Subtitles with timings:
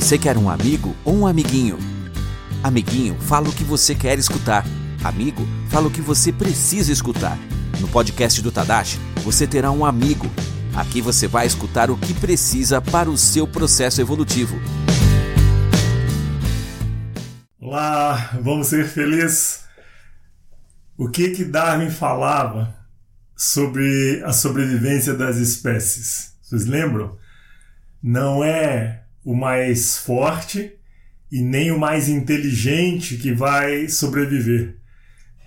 [0.00, 1.78] Você quer um amigo ou um amiguinho?
[2.64, 4.64] Amiguinho, fala o que você quer escutar.
[5.04, 7.38] Amigo, fala o que você precisa escutar.
[7.78, 10.26] No podcast do Tadashi, você terá um amigo.
[10.74, 14.58] Aqui você vai escutar o que precisa para o seu processo evolutivo.
[17.60, 19.64] Olá, vamos ser felizes.
[20.96, 22.74] O que que Darwin falava
[23.36, 26.32] sobre a sobrevivência das espécies?
[26.40, 27.18] Vocês lembram?
[28.02, 30.72] Não é o mais forte
[31.30, 34.76] e nem o mais inteligente que vai sobreviver.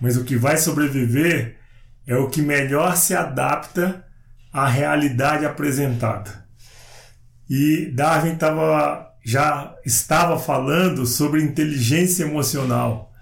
[0.00, 1.56] Mas o que vai sobreviver
[2.06, 4.04] é o que melhor se adapta
[4.52, 6.44] à realidade apresentada.
[7.48, 13.12] E Darwin tava, já estava falando sobre inteligência emocional.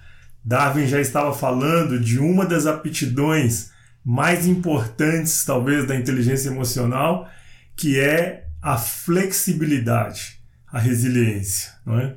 [0.45, 3.71] Darwin já estava falando de uma das aptidões
[4.05, 7.29] mais importantes, talvez, da inteligência emocional,
[7.77, 10.42] que é a flexibilidade
[10.73, 12.17] a resiliência, não é?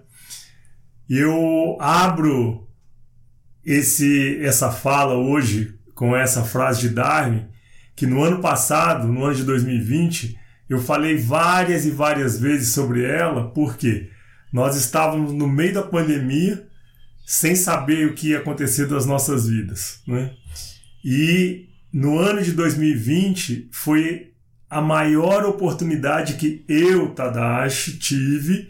[1.10, 2.68] Eu abro
[3.64, 7.46] esse essa fala hoje com essa frase de Darwin,
[7.96, 10.38] que no ano passado, no ano de 2020,
[10.70, 14.10] eu falei várias e várias vezes sobre ela, porque
[14.52, 16.66] nós estávamos no meio da pandemia,
[17.26, 20.34] sem saber o que ia acontecer das nossas vidas, né?
[21.04, 24.34] E no ano de 2020 foi
[24.70, 28.70] a maior oportunidade que eu, Tadashi, tive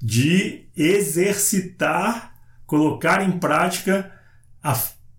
[0.00, 2.34] de exercitar,
[2.66, 4.10] colocar em prática
[4.62, 4.78] a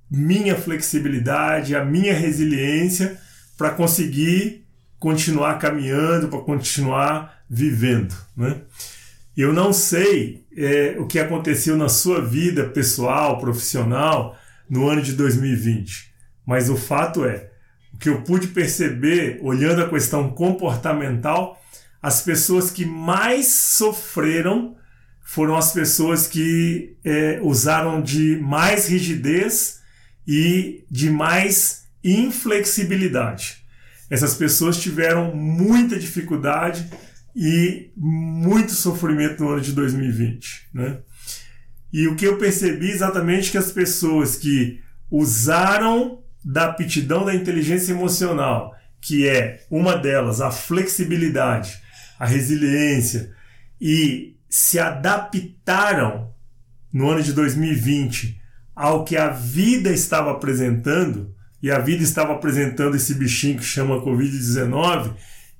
[0.09, 3.20] minha flexibilidade, a minha resiliência
[3.58, 4.66] para conseguir
[5.00, 8.16] continuar caminhando, para continuar vivendo.
[8.36, 8.62] Né?
[9.36, 14.38] Eu não sei é, o que aconteceu na sua vida pessoal, profissional,
[14.70, 16.12] no ano de 2020,
[16.45, 17.50] mas o fato é
[18.00, 21.62] que eu pude perceber, olhando a questão comportamental,
[22.02, 24.76] as pessoas que mais sofreram
[25.24, 29.82] foram as pessoas que é, usaram de mais rigidez
[30.28, 33.66] e de mais inflexibilidade.
[34.08, 36.88] Essas pessoas tiveram muita dificuldade
[37.36, 40.70] e muito sofrimento no ano de 2020.
[40.72, 41.00] Né?
[41.92, 44.80] E o que eu percebi exatamente que as pessoas que
[45.10, 51.82] usaram da aptidão da inteligência emocional, que é uma delas a flexibilidade,
[52.20, 53.33] a resiliência,
[53.82, 56.30] e se adaptaram
[56.94, 58.39] no ano de 2020
[58.76, 64.02] ao que a vida estava apresentando, e a vida estava apresentando esse bichinho que chama
[64.02, 65.14] Covid-19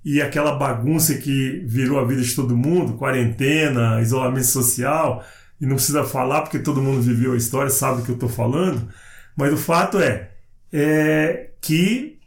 [0.04, 5.26] e aquela bagunça que virou a vida de todo mundo, quarentena, isolamento social,
[5.60, 8.30] e não precisa falar porque todo mundo viveu a história, sabe o que eu estou
[8.30, 8.88] falando,
[9.36, 10.35] mas o fato é,
[10.72, 12.20] é, que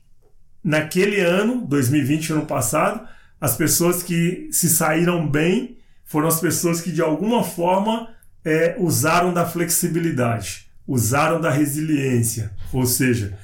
[0.62, 3.06] naquele ano, 2020, ano passado,
[3.40, 8.08] as pessoas que se saíram bem foram as pessoas que de alguma forma
[8.44, 13.38] é, usaram da flexibilidade, usaram da resiliência, ou seja,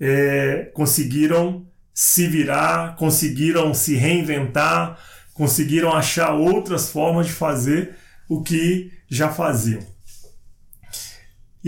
[0.00, 4.98] é, conseguiram se virar, conseguiram se reinventar,
[5.34, 7.96] conseguiram achar outras formas de fazer
[8.28, 9.80] o que já faziam.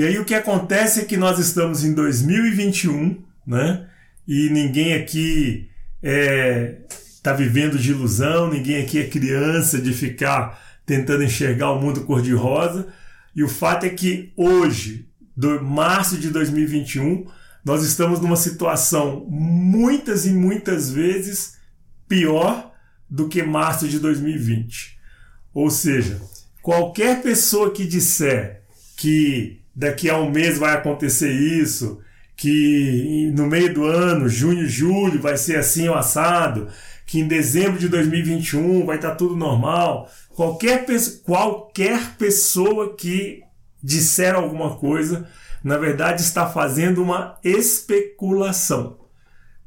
[0.00, 3.87] E aí o que acontece é que nós estamos em 2021, né?
[4.27, 5.69] E ninguém aqui
[6.03, 6.78] está é,
[7.22, 12.89] tá vivendo de ilusão, ninguém aqui é criança de ficar tentando enxergar o mundo cor-de-rosa.
[13.37, 15.06] E o fato é que hoje,
[15.37, 17.27] do março de 2021,
[17.62, 21.59] nós estamos numa situação muitas e muitas vezes
[22.09, 22.72] pior
[23.06, 24.99] do que março de 2020.
[25.53, 26.22] Ou seja,
[26.62, 28.62] qualquer pessoa que disser
[28.97, 32.00] que daqui a um mês vai acontecer isso,
[32.36, 36.69] que no meio do ano, junho, julho, vai ser assim o assado,
[37.06, 40.10] que em dezembro de 2021 vai estar tudo normal.
[40.30, 40.86] Qualquer,
[41.22, 43.42] qualquer pessoa que
[43.82, 45.28] disser alguma coisa,
[45.62, 48.98] na verdade está fazendo uma especulação.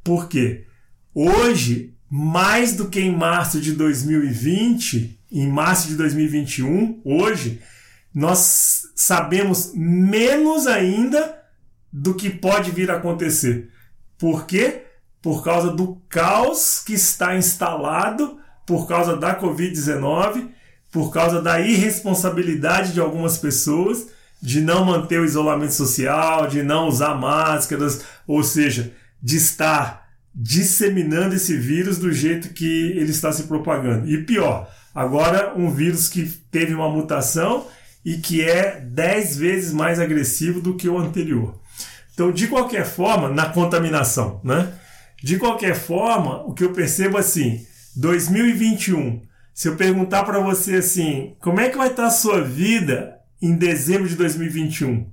[0.03, 0.65] Por quê?
[1.13, 7.59] Hoje, mais do que em março de 2020, em março de 2021, hoje,
[8.13, 11.39] nós sabemos menos ainda
[11.91, 13.69] do que pode vir a acontecer.
[14.17, 14.83] Por quê?
[15.21, 20.47] Por causa do caos que está instalado por causa da Covid-19,
[20.91, 24.07] por causa da irresponsabilidade de algumas pessoas
[24.41, 28.91] de não manter o isolamento social, de não usar máscaras, ou seja,
[29.21, 34.09] de estar disseminando esse vírus do jeito que ele está se propagando.
[34.09, 37.67] E pior, agora um vírus que teve uma mutação
[38.05, 41.59] e que é 10 vezes mais agressivo do que o anterior.
[42.13, 44.73] Então, de qualquer forma, na contaminação, né?
[45.23, 47.65] De qualquer forma, o que eu percebo assim,
[47.95, 49.21] 2021
[49.53, 53.55] Se eu perguntar para você assim, como é que vai estar a sua vida em
[53.55, 55.07] dezembro de 2021?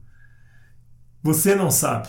[1.22, 2.08] Você não sabe.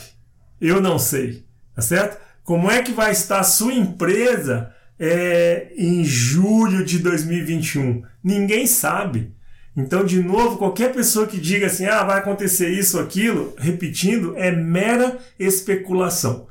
[0.59, 1.45] Eu não sei.
[1.75, 2.19] Tá certo?
[2.43, 8.03] Como é que vai estar a sua empresa é, em julho de 2021?
[8.23, 9.33] Ninguém sabe.
[9.75, 14.35] Então, de novo, qualquer pessoa que diga assim, ah, vai acontecer isso ou aquilo, repetindo,
[14.35, 16.47] é mera especulação.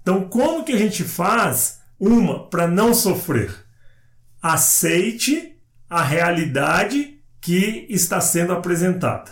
[0.00, 3.54] Então, como que a gente faz uma para não sofrer?
[4.40, 5.54] Aceite
[5.88, 9.30] a realidade que está sendo apresentada.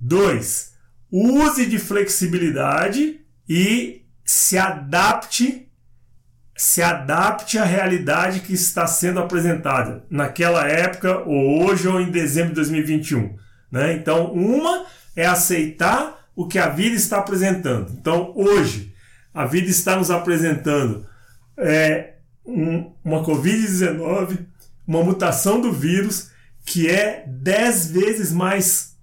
[0.00, 0.74] Dois,
[1.10, 5.68] use de flexibilidade e se adapte
[6.56, 12.50] se adapte à realidade que está sendo apresentada naquela época, ou hoje, ou em dezembro
[12.50, 13.36] de 2021.
[13.70, 13.94] Né?
[13.94, 14.86] Então, uma
[15.16, 17.92] é aceitar o que a vida está apresentando.
[17.92, 18.94] Então, hoje,
[19.32, 21.06] a vida está nos apresentando
[21.56, 22.14] é,
[22.46, 24.46] um, uma Covid-19,
[24.86, 26.30] uma mutação do vírus
[26.64, 28.96] que é dez vezes mais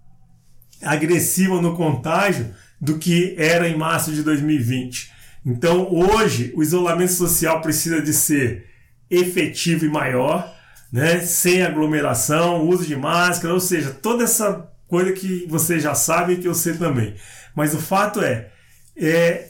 [0.81, 5.12] agressiva no contágio do que era em março de 2020.
[5.45, 8.67] Então, hoje, o isolamento social precisa de ser
[9.09, 10.53] efetivo e maior,
[10.91, 11.19] né?
[11.19, 16.38] sem aglomeração, uso de máscara, ou seja, toda essa coisa que você já sabe e
[16.38, 17.15] que eu sei também.
[17.55, 18.49] Mas o fato é,
[18.95, 19.49] é,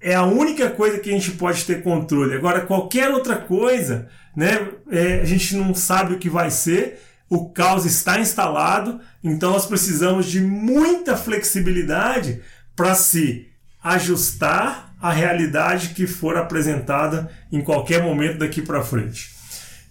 [0.00, 2.34] é a única coisa que a gente pode ter controle.
[2.34, 7.48] Agora, qualquer outra coisa, né, é, a gente não sabe o que vai ser, o
[7.48, 12.42] caos está instalado, então nós precisamos de muita flexibilidade
[12.76, 13.48] para se
[13.82, 19.30] ajustar a realidade que for apresentada em qualquer momento daqui para frente.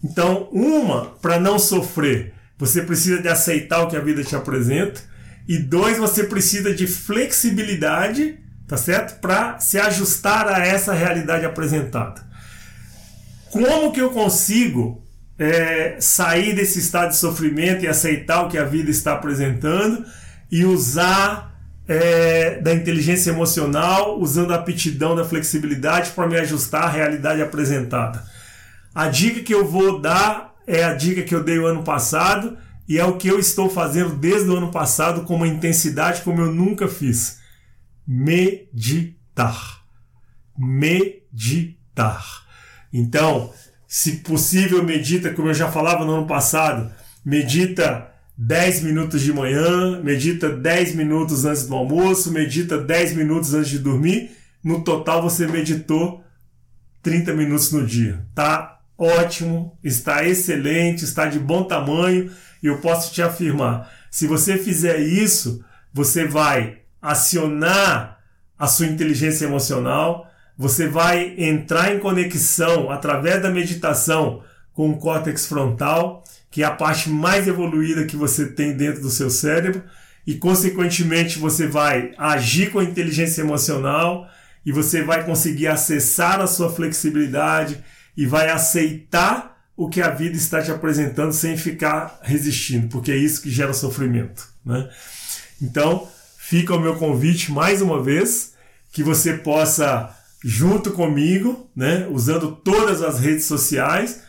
[0.02, 5.02] Então, uma, para não sofrer, você precisa de aceitar o que a vida te apresenta.
[5.48, 9.20] E dois, você precisa de flexibilidade, tá certo?
[9.20, 12.26] Para se ajustar a essa realidade apresentada.
[13.52, 15.04] Como que eu consigo
[15.38, 20.06] é, sair desse estado de sofrimento e aceitar o que a vida está apresentando
[20.50, 21.51] e usar
[21.88, 28.24] é, da inteligência emocional, usando a aptidão da flexibilidade para me ajustar à realidade apresentada.
[28.94, 32.58] A dica que eu vou dar é a dica que eu dei o ano passado
[32.88, 36.42] e é o que eu estou fazendo desde o ano passado com uma intensidade como
[36.42, 37.40] eu nunca fiz.
[38.06, 39.82] Meditar.
[40.58, 42.46] Meditar.
[42.92, 43.54] Então,
[43.88, 46.92] se possível, medita, como eu já falava no ano passado,
[47.24, 48.11] medita
[48.44, 53.78] 10 minutos de manhã, medita 10 minutos antes do almoço, medita 10 minutos antes de
[53.78, 54.32] dormir.
[54.64, 56.24] No total você meditou
[57.04, 58.26] 30 minutos no dia.
[58.34, 62.32] Tá ótimo, está excelente, está de bom tamanho
[62.64, 68.20] e eu posso te afirmar, se você fizer isso, você vai acionar
[68.58, 70.28] a sua inteligência emocional,
[70.58, 74.44] você vai entrar em conexão através da meditação
[74.74, 79.10] com o córtex frontal que é a parte mais evoluída que você tem dentro do
[79.10, 79.82] seu cérebro,
[80.28, 84.30] e consequentemente você vai agir com a inteligência emocional
[84.64, 87.84] e você vai conseguir acessar a sua flexibilidade
[88.16, 93.18] e vai aceitar o que a vida está te apresentando sem ficar resistindo, porque é
[93.18, 94.48] isso que gera sofrimento.
[94.64, 94.88] Né?
[95.60, 96.08] Então,
[96.38, 98.54] fica o meu convite mais uma vez
[98.92, 104.22] que você possa, junto comigo, né, usando todas as redes sociais,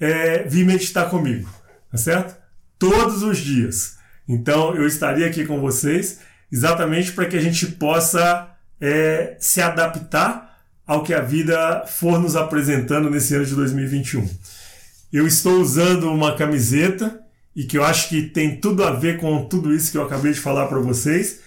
[0.00, 1.48] é, vir meditar comigo,
[1.90, 2.36] tá certo?
[2.78, 3.96] Todos os dias.
[4.28, 8.50] Então eu estaria aqui com vocês exatamente para que a gente possa
[8.80, 14.28] é, se adaptar ao que a vida for nos apresentando nesse ano de 2021.
[15.12, 17.20] Eu estou usando uma camiseta
[17.54, 20.32] e que eu acho que tem tudo a ver com tudo isso que eu acabei
[20.32, 21.40] de falar para vocês.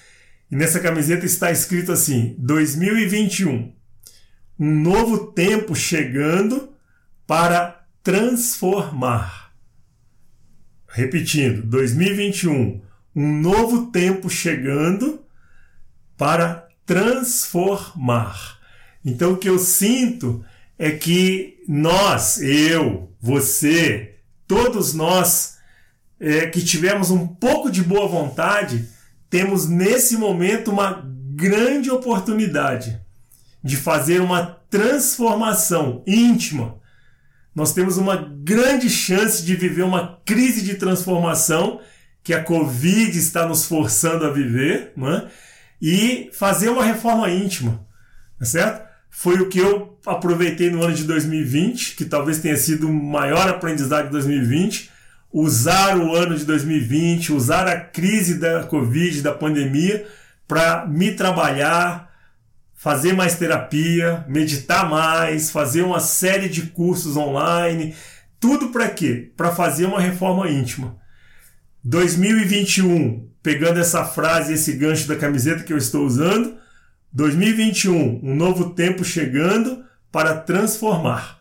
[0.52, 3.72] E nessa camiseta está escrito assim: 2021,
[4.60, 6.74] um novo tempo chegando
[7.28, 7.79] para
[8.10, 9.54] transformar.
[10.88, 12.82] Repetindo, 2021,
[13.16, 15.22] um novo tempo chegando
[16.18, 18.58] para transformar.
[19.06, 20.44] Então o que eu sinto
[20.80, 24.16] é que nós, eu, você,
[24.48, 25.60] todos nós
[26.20, 28.90] é, que tivemos um pouco de boa vontade,
[29.30, 33.00] temos nesse momento uma grande oportunidade
[33.64, 36.80] de fazer uma transformação íntima
[37.60, 41.82] nós temos uma grande chance de viver uma crise de transformação
[42.24, 45.28] que a Covid está nos forçando a viver, né?
[45.82, 47.86] e fazer uma reforma íntima,
[48.40, 48.88] tá certo?
[49.10, 53.50] Foi o que eu aproveitei no ano de 2020, que talvez tenha sido o maior
[53.50, 54.90] aprendizado de 2020,
[55.30, 60.08] usar o ano de 2020, usar a crise da Covid, da pandemia,
[60.48, 62.09] para me trabalhar,
[62.80, 67.94] fazer mais terapia, meditar mais, fazer uma série de cursos online,
[68.40, 69.34] Tudo para quê?
[69.36, 70.96] Para fazer uma reforma íntima.
[71.84, 76.56] 2021, pegando essa frase, esse gancho da camiseta que eu estou usando,
[77.12, 81.38] 2021, um novo tempo chegando para transformar.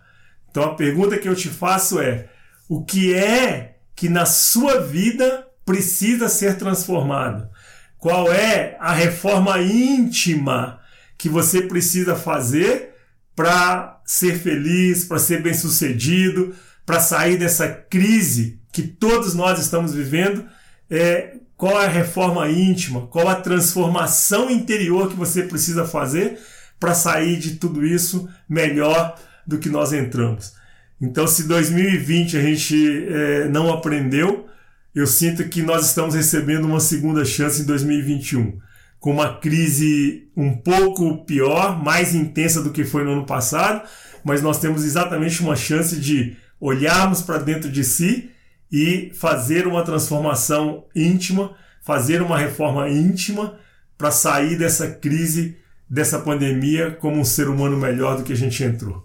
[0.50, 2.28] Então a pergunta que eu te faço é:
[2.68, 7.48] o que é que na sua vida precisa ser transformado?
[7.96, 10.77] Qual é a reforma íntima
[11.18, 12.94] que você precisa fazer
[13.34, 16.54] para ser feliz, para ser bem-sucedido,
[16.86, 20.46] para sair dessa crise que todos nós estamos vivendo?
[20.88, 23.08] É, qual é a reforma íntima?
[23.08, 26.38] Qual a transformação interior que você precisa fazer
[26.78, 30.54] para sair de tudo isso melhor do que nós entramos?
[31.00, 34.46] Então, se 2020 a gente é, não aprendeu,
[34.94, 38.58] eu sinto que nós estamos recebendo uma segunda chance em 2021,
[39.00, 43.88] com uma crise um pouco pior, mais intensa do que foi no ano passado,
[44.24, 48.30] mas nós temos exatamente uma chance de olharmos para dentro de si
[48.70, 53.58] e fazer uma transformação íntima, fazer uma reforma íntima
[53.96, 55.56] para sair dessa crise,
[55.88, 59.04] dessa pandemia como um ser humano melhor do que a gente entrou.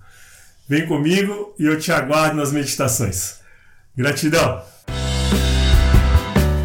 [0.67, 3.39] Vem comigo e eu te aguardo nas meditações.
[3.95, 4.63] Gratidão!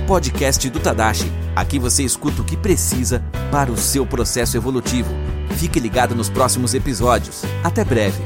[0.07, 1.48] Podcast do Tadashi.
[1.59, 5.13] Aqui você escuta o que precisa para o seu processo evolutivo.
[5.57, 7.43] Fique ligado nos próximos episódios.
[7.65, 8.23] Até breve!